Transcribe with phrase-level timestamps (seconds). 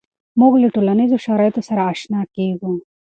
[0.39, 2.73] مونږ له ټولنیزو شرایطو سره آشنا کیږو.